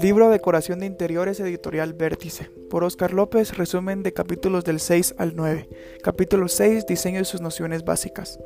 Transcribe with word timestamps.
Libro 0.00 0.30
Decoración 0.30 0.78
de 0.78 0.86
Interiores 0.86 1.38
Editorial 1.38 1.92
Vértice. 1.92 2.50
Por 2.70 2.82
Oscar 2.82 3.12
López, 3.12 3.56
resumen 3.56 4.02
de 4.02 4.12
capítulos 4.12 4.64
del 4.64 4.80
6 4.80 5.16
al 5.18 5.36
9. 5.36 5.68
Capítulo 6.02 6.48
6, 6.48 6.86
Diseño 6.86 7.20
y 7.20 7.24
sus 7.24 7.40
nociones 7.40 7.84
básicas. 7.84 8.38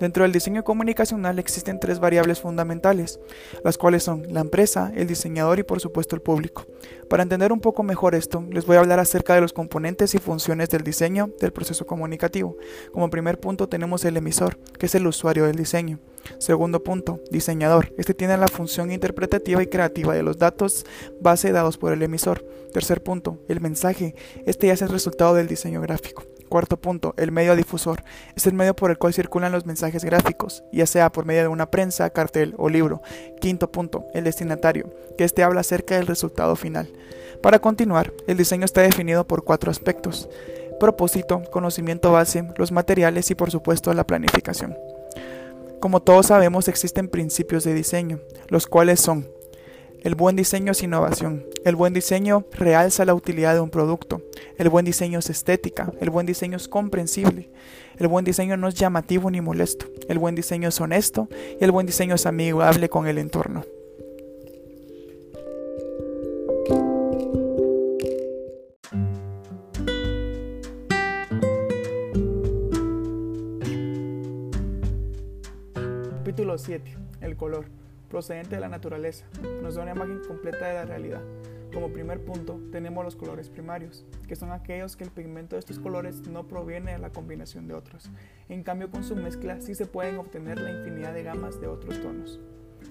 Dentro 0.00 0.24
del 0.24 0.32
diseño 0.32 0.64
comunicacional 0.64 1.38
existen 1.38 1.78
tres 1.78 2.00
variables 2.00 2.40
fundamentales, 2.40 3.20
las 3.62 3.78
cuales 3.78 4.02
son 4.02 4.32
la 4.32 4.40
empresa, 4.40 4.92
el 4.96 5.06
diseñador 5.06 5.58
y 5.58 5.62
por 5.62 5.80
supuesto 5.80 6.16
el 6.16 6.22
público. 6.22 6.66
Para 7.08 7.22
entender 7.22 7.52
un 7.52 7.60
poco 7.60 7.82
mejor 7.82 8.14
esto, 8.14 8.44
les 8.50 8.66
voy 8.66 8.76
a 8.76 8.80
hablar 8.80 8.98
acerca 8.98 9.34
de 9.34 9.40
los 9.42 9.52
componentes 9.52 10.14
y 10.14 10.18
funciones 10.18 10.70
del 10.70 10.82
diseño 10.82 11.30
del 11.38 11.52
proceso 11.52 11.86
comunicativo. 11.86 12.56
Como 12.92 13.10
primer 13.10 13.38
punto 13.38 13.68
tenemos 13.68 14.04
el 14.04 14.16
emisor, 14.16 14.56
que 14.78 14.86
es 14.86 14.94
el 14.94 15.06
usuario 15.06 15.44
del 15.44 15.56
diseño. 15.56 16.00
Segundo 16.38 16.82
punto, 16.82 17.20
diseñador. 17.30 17.92
Este 17.98 18.14
tiene 18.14 18.36
la 18.36 18.48
función 18.48 18.92
interpretativa 18.92 19.62
y 19.62 19.66
creativa 19.66 20.14
de 20.14 20.22
los 20.22 20.38
datos 20.38 20.84
base 21.20 21.52
dados 21.52 21.78
por 21.78 21.92
el 21.92 22.02
emisor. 22.02 22.44
Tercer 22.72 23.02
punto, 23.02 23.38
el 23.48 23.60
mensaje. 23.60 24.14
Este 24.46 24.66
ya 24.66 24.72
es 24.72 24.82
el 24.82 24.88
resultado 24.88 25.34
del 25.34 25.46
diseño 25.46 25.80
gráfico. 25.80 26.24
Cuarto 26.48 26.76
punto, 26.76 27.14
el 27.16 27.32
medio 27.32 27.56
difusor. 27.56 28.04
Es 28.36 28.46
el 28.46 28.54
medio 28.54 28.76
por 28.76 28.90
el 28.90 28.98
cual 28.98 29.14
circulan 29.14 29.52
los 29.52 29.66
mensajes 29.66 30.04
gráficos, 30.04 30.62
ya 30.72 30.86
sea 30.86 31.10
por 31.10 31.24
medio 31.24 31.42
de 31.42 31.48
una 31.48 31.70
prensa, 31.70 32.10
cartel 32.10 32.54
o 32.58 32.68
libro. 32.68 33.02
Quinto 33.40 33.72
punto, 33.72 34.04
el 34.14 34.24
destinatario, 34.24 34.92
que 35.16 35.24
este 35.24 35.42
habla 35.42 35.62
acerca 35.62 35.96
del 35.96 36.06
resultado 36.06 36.54
final. 36.56 36.92
Para 37.42 37.58
continuar, 37.58 38.12
el 38.26 38.36
diseño 38.36 38.64
está 38.64 38.82
definido 38.82 39.26
por 39.26 39.44
cuatro 39.44 39.70
aspectos. 39.70 40.28
Propósito, 40.78 41.42
conocimiento 41.50 42.12
base, 42.12 42.44
los 42.56 42.72
materiales 42.72 43.30
y 43.30 43.34
por 43.34 43.50
supuesto 43.50 43.92
la 43.94 44.06
planificación. 44.06 44.76
Como 45.80 46.00
todos 46.00 46.26
sabemos, 46.26 46.68
existen 46.68 47.08
principios 47.08 47.64
de 47.64 47.74
diseño, 47.74 48.20
los 48.48 48.66
cuales 48.66 49.00
son 49.00 49.26
el 50.04 50.16
buen 50.16 50.36
diseño 50.36 50.72
es 50.72 50.82
innovación. 50.82 51.46
El 51.64 51.76
buen 51.76 51.94
diseño 51.94 52.44
realza 52.52 53.06
la 53.06 53.14
utilidad 53.14 53.54
de 53.54 53.60
un 53.60 53.70
producto. 53.70 54.20
El 54.58 54.68
buen 54.68 54.84
diseño 54.84 55.18
es 55.18 55.30
estética. 55.30 55.94
El 55.98 56.10
buen 56.10 56.26
diseño 56.26 56.58
es 56.58 56.68
comprensible. 56.68 57.48
El 57.96 58.08
buen 58.08 58.26
diseño 58.26 58.58
no 58.58 58.68
es 58.68 58.74
llamativo 58.74 59.30
ni 59.30 59.40
molesto. 59.40 59.86
El 60.06 60.18
buen 60.18 60.34
diseño 60.34 60.68
es 60.68 60.78
honesto 60.78 61.26
y 61.58 61.64
el 61.64 61.70
buen 61.70 61.86
diseño 61.86 62.16
es 62.16 62.26
amigable 62.26 62.90
con 62.90 63.06
el 63.06 63.16
entorno. 63.16 63.64
Capítulo 76.34 76.58
7. 76.58 76.96
El 77.20 77.36
color 77.36 77.66
procedente 78.10 78.56
de 78.56 78.60
la 78.60 78.68
naturaleza, 78.68 79.24
nos 79.62 79.76
da 79.76 79.82
una 79.82 79.92
imagen 79.92 80.20
completa 80.26 80.66
de 80.66 80.74
la 80.74 80.84
realidad. 80.84 81.22
Como 81.72 81.92
primer 81.92 82.24
punto, 82.24 82.60
tenemos 82.72 83.04
los 83.04 83.14
colores 83.14 83.48
primarios, 83.50 84.04
que 84.26 84.34
son 84.34 84.50
aquellos 84.50 84.96
que 84.96 85.04
el 85.04 85.12
pigmento 85.12 85.54
de 85.54 85.60
estos 85.60 85.78
colores 85.78 86.26
no 86.26 86.48
proviene 86.48 86.90
de 86.90 86.98
la 86.98 87.10
combinación 87.10 87.68
de 87.68 87.74
otros. 87.74 88.10
En 88.48 88.64
cambio, 88.64 88.90
con 88.90 89.04
su 89.04 89.14
mezcla 89.14 89.60
sí 89.60 89.76
se 89.76 89.86
pueden 89.86 90.18
obtener 90.18 90.60
la 90.60 90.72
infinidad 90.72 91.14
de 91.14 91.22
gamas 91.22 91.60
de 91.60 91.68
otros 91.68 92.02
tonos. 92.02 92.40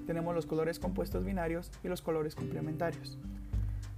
Tenemos 0.07 0.33
los 0.33 0.45
colores 0.45 0.79
compuestos 0.79 1.25
binarios 1.25 1.69
y 1.83 1.89
los 1.89 2.01
colores 2.01 2.35
complementarios. 2.35 3.17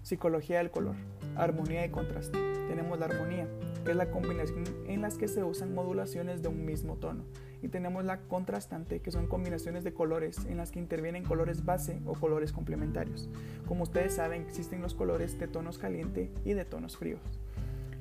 Psicología 0.02 0.57
del 0.57 0.71
color, 0.71 0.95
armonía 1.36 1.86
y 1.86 1.89
contraste. 1.89 2.38
Tenemos 2.67 3.00
la 3.00 3.05
armonía, 3.05 3.47
que 3.83 3.91
es 3.91 3.97
la 3.97 4.09
combinación 4.09 4.64
en 4.88 5.02
las 5.02 5.17
que 5.17 5.28
se 5.28 5.44
usan 5.44 5.73
modulaciones 5.73 6.42
de 6.42 6.47
un 6.47 6.66
mismo 6.66 6.95
tono. 6.95 7.23
Y 7.61 7.67
tenemos 7.67 8.05
la 8.05 8.22
contrastante, 8.22 9.00
que 9.00 9.11
son 9.11 9.27
combinaciones 9.27 9.83
de 9.83 9.94
colores 9.94 10.45
en 10.45 10.58
las 10.58 10.72
que 10.72 10.80
intervienen 10.80 11.23
colores 11.23 11.66
base 11.66 12.00
o 12.05 12.14
colores 12.14 12.52
complementarios. 12.52 13.30
Como 13.67 13.83
ustedes 13.83 14.14
saben, 14.14 14.42
existen 14.42 14.81
los 14.81 14.94
colores 14.94 15.39
de 15.39 15.47
tonos 15.47 15.77
caliente 15.77 16.31
y 16.44 16.53
de 16.53 16.66
tonos 16.66 16.97
fríos. 16.97 17.21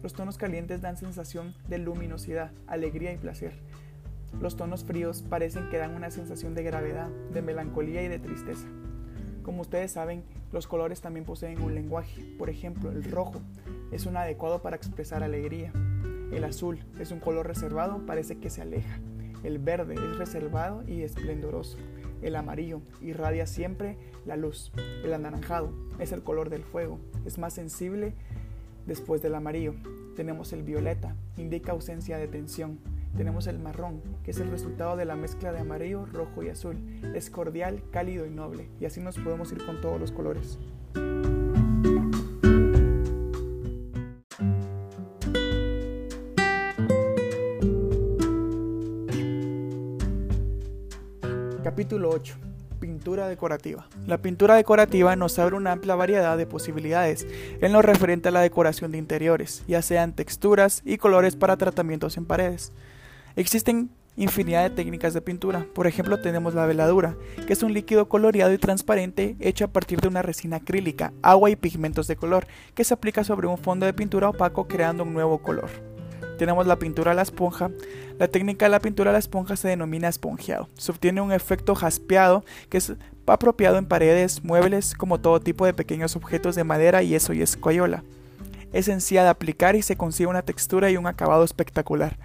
Los 0.02 0.12
tonos 0.12 0.36
calientes 0.36 0.82
dan 0.82 0.98
sensación 0.98 1.54
de 1.68 1.78
luminosidad, 1.78 2.52
alegría 2.66 3.12
y 3.12 3.16
placer. 3.16 3.54
Los 4.40 4.56
tonos 4.56 4.84
fríos 4.84 5.22
parecen 5.22 5.70
que 5.70 5.78
dan 5.78 5.94
una 5.94 6.10
sensación 6.10 6.54
de 6.54 6.62
gravedad, 6.62 7.08
de 7.32 7.40
melancolía 7.40 8.02
y 8.02 8.08
de 8.08 8.18
tristeza. 8.18 8.66
Como 9.42 9.62
ustedes 9.62 9.92
saben, 9.92 10.24
los 10.54 10.68
colores 10.68 11.00
también 11.00 11.26
poseen 11.26 11.60
un 11.60 11.74
lenguaje. 11.74 12.22
Por 12.38 12.48
ejemplo, 12.48 12.92
el 12.92 13.02
rojo 13.10 13.42
es 13.90 14.06
un 14.06 14.16
adecuado 14.16 14.62
para 14.62 14.76
expresar 14.76 15.24
alegría. 15.24 15.72
El 16.30 16.44
azul 16.44 16.78
es 17.00 17.10
un 17.10 17.18
color 17.18 17.48
reservado, 17.48 18.06
parece 18.06 18.38
que 18.38 18.50
se 18.50 18.62
aleja. 18.62 19.00
El 19.42 19.58
verde 19.58 19.94
es 19.94 20.16
reservado 20.16 20.84
y 20.86 21.02
esplendoroso. 21.02 21.76
El 22.22 22.36
amarillo 22.36 22.82
irradia 23.02 23.48
siempre 23.48 23.98
la 24.26 24.36
luz. 24.36 24.70
El 25.02 25.12
anaranjado 25.12 25.72
es 25.98 26.12
el 26.12 26.22
color 26.22 26.50
del 26.50 26.62
fuego, 26.62 27.00
es 27.26 27.36
más 27.36 27.52
sensible 27.52 28.14
después 28.86 29.22
del 29.22 29.34
amarillo. 29.34 29.74
Tenemos 30.14 30.52
el 30.52 30.62
violeta, 30.62 31.16
indica 31.36 31.72
ausencia 31.72 32.16
de 32.16 32.28
tensión. 32.28 32.78
Tenemos 33.16 33.46
el 33.46 33.60
marrón, 33.60 34.02
que 34.24 34.32
es 34.32 34.40
el 34.40 34.50
resultado 34.50 34.96
de 34.96 35.04
la 35.04 35.14
mezcla 35.14 35.52
de 35.52 35.60
amarillo, 35.60 36.04
rojo 36.04 36.42
y 36.42 36.48
azul. 36.48 36.76
Es 37.14 37.30
cordial, 37.30 37.80
cálido 37.92 38.26
y 38.26 38.30
noble, 38.30 38.68
y 38.80 38.86
así 38.86 39.00
nos 39.00 39.18
podemos 39.18 39.52
ir 39.52 39.64
con 39.64 39.80
todos 39.80 40.00
los 40.00 40.10
colores. 40.10 40.58
Capítulo 51.62 52.10
8. 52.10 52.36
Pintura 52.80 53.28
decorativa. 53.28 53.88
La 54.06 54.18
pintura 54.18 54.56
decorativa 54.56 55.14
nos 55.14 55.38
abre 55.38 55.56
una 55.56 55.70
amplia 55.70 55.94
variedad 55.94 56.36
de 56.36 56.46
posibilidades 56.46 57.28
en 57.60 57.72
lo 57.72 57.80
referente 57.80 58.28
a 58.28 58.32
la 58.32 58.40
decoración 58.40 58.90
de 58.90 58.98
interiores, 58.98 59.62
ya 59.68 59.82
sean 59.82 60.14
texturas 60.14 60.82
y 60.84 60.98
colores 60.98 61.36
para 61.36 61.56
tratamientos 61.56 62.16
en 62.16 62.26
paredes. 62.26 62.72
Existen 63.36 63.90
infinidad 64.16 64.62
de 64.62 64.70
técnicas 64.70 65.12
de 65.12 65.20
pintura. 65.20 65.66
Por 65.74 65.88
ejemplo, 65.88 66.20
tenemos 66.20 66.54
la 66.54 66.66
veladura, 66.66 67.16
que 67.48 67.52
es 67.52 67.64
un 67.64 67.74
líquido 67.74 68.08
coloreado 68.08 68.52
y 68.52 68.58
transparente 68.58 69.34
hecho 69.40 69.64
a 69.64 69.68
partir 69.72 70.00
de 70.00 70.06
una 70.06 70.22
resina 70.22 70.58
acrílica, 70.58 71.12
agua 71.20 71.50
y 71.50 71.56
pigmentos 71.56 72.06
de 72.06 72.14
color, 72.14 72.46
que 72.74 72.84
se 72.84 72.94
aplica 72.94 73.24
sobre 73.24 73.48
un 73.48 73.58
fondo 73.58 73.86
de 73.86 73.92
pintura 73.92 74.28
opaco 74.28 74.68
creando 74.68 75.02
un 75.02 75.14
nuevo 75.14 75.38
color. 75.38 75.68
Tenemos 76.38 76.64
la 76.68 76.78
pintura 76.78 77.10
a 77.10 77.14
la 77.14 77.22
esponja. 77.22 77.70
La 78.18 78.28
técnica 78.28 78.66
de 78.66 78.70
la 78.70 78.78
pintura 78.78 79.10
a 79.10 79.12
la 79.12 79.18
esponja 79.18 79.56
se 79.56 79.66
denomina 79.66 80.08
esponjeado. 80.08 80.68
Se 80.74 80.92
obtiene 80.92 81.20
un 81.20 81.32
efecto 81.32 81.74
jaspeado 81.74 82.44
que 82.68 82.78
es 82.78 82.92
apropiado 83.26 83.78
en 83.78 83.86
paredes, 83.86 84.44
muebles, 84.44 84.94
como 84.94 85.18
todo 85.18 85.40
tipo 85.40 85.66
de 85.66 85.74
pequeños 85.74 86.14
objetos 86.14 86.54
de 86.54 86.62
madera, 86.62 87.02
yeso 87.02 87.32
y 87.32 87.42
escoyola. 87.42 88.04
Es 88.72 88.86
sencilla 88.86 89.24
de 89.24 89.30
aplicar 89.30 89.74
y 89.74 89.82
se 89.82 89.96
consigue 89.96 90.28
una 90.28 90.42
textura 90.42 90.88
y 90.90 90.96
un 90.96 91.08
acabado 91.08 91.42
espectacular 91.42 92.16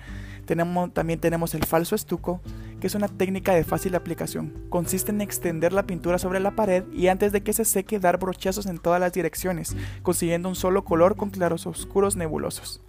también 0.93 1.19
tenemos 1.19 1.53
el 1.53 1.65
falso 1.65 1.95
estuco, 1.95 2.41
que 2.79 2.87
es 2.87 2.95
una 2.95 3.07
técnica 3.07 3.53
de 3.53 3.63
fácil 3.63 3.95
aplicación. 3.95 4.53
Consiste 4.69 5.11
en 5.11 5.21
extender 5.21 5.73
la 5.73 5.85
pintura 5.85 6.17
sobre 6.17 6.39
la 6.39 6.55
pared 6.55 6.83
y 6.91 7.07
antes 7.07 7.31
de 7.31 7.41
que 7.41 7.53
se 7.53 7.65
seque 7.65 7.99
dar 7.99 8.17
brochazos 8.19 8.65
en 8.65 8.79
todas 8.79 8.99
las 8.99 9.13
direcciones, 9.13 9.75
consiguiendo 10.01 10.49
un 10.49 10.55
solo 10.55 10.83
color 10.83 11.15
con 11.15 11.29
claros 11.29 11.67
oscuros 11.67 12.15
nebulosos. 12.15 12.81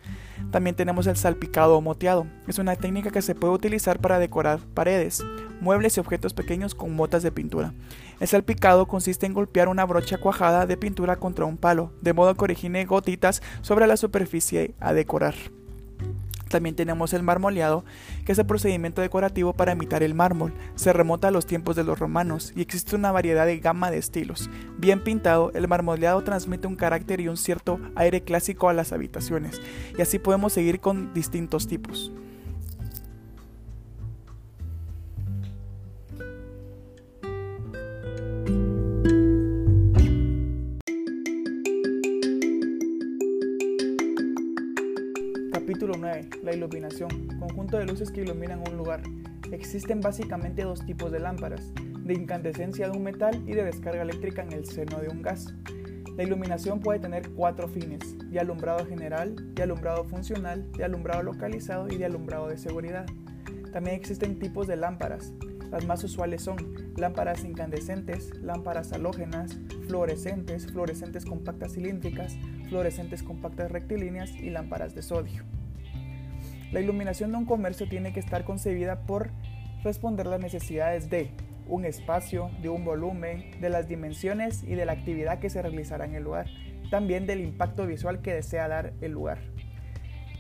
También 0.51 0.75
tenemos 0.75 1.07
el 1.07 1.17
salpicado 1.17 1.77
o 1.77 1.81
moteado. 1.81 2.27
Es 2.49 2.59
una 2.59 2.77
técnica 2.77 3.11
que 3.11 3.23
se 3.23 3.35
puede 3.35 3.53
utilizar 3.53 4.01
para 4.01 4.19
decorar 4.19 4.61
paredes, 4.75 5.23
muebles 5.61 5.97
y 5.97 6.01
objetos 6.01 6.33
pequeños 6.33 6.75
con 6.75 6.95
motas 6.95 7.23
de 7.23 7.31
pintura. 7.31 7.75
El 8.21 8.29
salpicado 8.29 8.87
consiste 8.87 9.27
en 9.27 9.35
golpear 9.35 9.69
una 9.69 9.85
brocha 9.85 10.19
cuajada 10.19 10.67
de 10.67 10.77
pintura 10.77 11.17
contra 11.17 11.45
un 11.45 11.57
palo, 11.57 11.93
de 12.01 12.15
modo 12.15 12.35
que 12.35 12.45
origine 12.45 12.85
gotitas 12.87 13.43
sobre 13.61 13.87
la 13.87 13.97
superficie 13.97 14.75
a 14.81 14.93
decorar. 14.93 15.35
También 16.51 16.75
tenemos 16.75 17.13
el 17.13 17.23
marmoleado, 17.23 17.85
que 18.27 18.33
es 18.33 18.39
el 18.39 18.45
procedimiento 18.45 19.01
decorativo 19.01 19.53
para 19.53 19.73
imitar 19.73 20.03
el 20.03 20.15
mármol. 20.15 20.53
Se 20.75 20.93
remonta 20.93 21.29
a 21.29 21.31
los 21.31 21.47
tiempos 21.47 21.77
de 21.77 21.85
los 21.85 22.01
romanos 22.01 22.53
y 22.57 22.61
existe 22.61 22.97
una 22.97 23.13
variedad 23.13 23.47
de 23.47 23.61
gama 23.61 23.93
de 23.93 23.99
estilos. 23.99 24.51
Bien 24.77 25.05
pintado, 25.05 25.53
el 25.55 25.69
marmoleado 25.69 26.25
transmite 26.25 26.67
un 26.67 26.75
carácter 26.75 27.21
y 27.21 27.29
un 27.29 27.37
cierto 27.37 27.79
aire 27.95 28.23
clásico 28.23 28.69
a 28.69 28.73
las 28.73 28.93
habitaciones, 28.93 29.63
y 29.97 30.03
así 30.03 30.19
podemos 30.19 30.53
seguir 30.53 30.81
con 30.81 31.15
distintos 31.15 31.69
tipos. 31.69 32.13
Capítulo 45.61 45.93
9. 45.99 46.31
La 46.43 46.55
iluminación. 46.55 47.29
Conjunto 47.39 47.77
de 47.77 47.85
luces 47.85 48.11
que 48.11 48.23
iluminan 48.23 48.65
un 48.67 48.79
lugar. 48.79 49.03
Existen 49.53 50.01
básicamente 50.01 50.63
dos 50.63 50.87
tipos 50.87 51.13
de 51.13 51.21
lámparas, 51.21 51.73
de 51.75 52.15
incandescencia 52.15 52.89
de 52.89 52.97
un 52.97 53.05
metal 53.05 53.43
y 53.47 53.53
de 53.53 53.65
descarga 53.65 54.01
eléctrica 54.01 54.43
en 54.43 54.53
el 54.53 54.65
seno 54.65 54.99
de 55.01 55.09
un 55.09 55.21
gas. 55.21 55.55
La 56.17 56.23
iluminación 56.23 56.81
puede 56.81 56.99
tener 56.99 57.29
cuatro 57.33 57.69
fines, 57.69 58.01
de 58.31 58.41
alumbrado 58.41 58.87
general, 58.87 59.37
de 59.55 59.63
alumbrado 59.63 60.05
funcional, 60.05 60.73
de 60.73 60.83
alumbrado 60.83 61.23
localizado 61.23 61.89
y 61.89 61.99
de 61.99 62.07
alumbrado 62.07 62.49
de 62.49 62.57
seguridad. 62.57 63.05
También 63.71 63.97
existen 63.97 64.39
tipos 64.39 64.67
de 64.67 64.77
lámparas, 64.77 65.35
Las 65.71 65.87
más 65.87 66.03
usuales 66.03 66.43
son 66.43 66.93
lámparas 66.97 67.45
incandescentes, 67.45 68.35
lámparas 68.41 68.93
halógenas, 68.93 69.57
fluorescentes, 69.87 70.67
fluorescentes 70.67 71.25
compactas 71.25 71.75
cilíndricas, 71.75 72.37
fluorescentes 72.69 73.23
compactas 73.23 73.71
rectilíneas 73.71 74.31
y 74.33 74.51
lámparas 74.51 74.95
de 74.95 75.03
sodio. 75.03 75.45
La 76.73 76.81
iluminación 76.81 77.31
de 77.31 77.39
un 77.39 77.47
comercio 77.47 77.89
tiene 77.89 78.13
que 78.13 78.21
estar 78.21 78.45
concebida 78.45 79.03
por 79.03 79.31
responder 79.85 80.27
las 80.27 80.41
necesidades 80.41 81.09
de 81.09 81.31
un 81.67 81.85
espacio, 81.85 82.51
de 82.61 82.69
un 82.69 82.85
volumen, 82.85 83.61
de 83.61 83.71
las 83.71 83.89
dimensiones 83.89 84.65
y 84.65 84.75
de 84.75 84.85
la 84.85 84.93
actividad 84.93 85.39
que 85.39 85.51
se 85.51 85.63
realizará 85.63 86.05
en 86.05 86.17
el 86.17 86.25
lugar, 86.25 86.47
también 86.91 87.27
del 87.27 87.41
impacto 87.41 87.87
visual 87.87 88.23
que 88.23 88.35
desea 88.35 88.67
dar 88.67 88.93
el 89.01 89.13
lugar. 89.13 89.39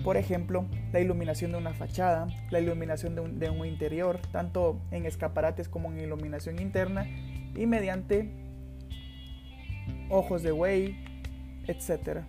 Por 0.05 0.17
ejemplo, 0.17 0.65
la 0.93 1.01
iluminación 1.01 1.53
de 1.53 1.59
una 1.59 1.75
fachada, 1.75 2.27
la 2.51 2.61
iluminación 2.61 3.39
de 3.39 3.51
un, 3.51 3.67
interior, 3.67 4.19
tanto 4.33 4.81
en 4.91 5.05
escaparates 5.05 5.69
como 5.69 5.93
en 5.93 6.01
iluminación 6.01 6.59
interna, 6.59 7.07
y 7.55 7.67
mediante 7.67 8.31
ojos 10.09 10.43
de 10.43 10.53
buey, 10.53 10.97
etc. 11.67 12.21